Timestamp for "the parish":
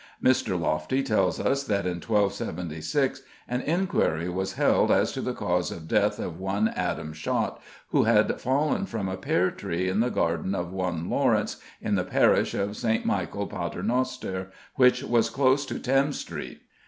11.93-12.55